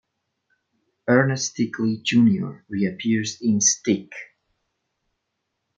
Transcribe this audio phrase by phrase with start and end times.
[1.07, 4.11] Ernest Stickley, Junior reappears in "Stick".